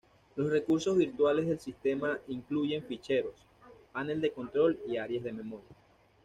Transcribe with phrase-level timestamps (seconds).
[0.35, 3.35] Los recursos virtuales del sistema incluyen ficheros,
[3.93, 5.75] Panel de control y áreas de memoria.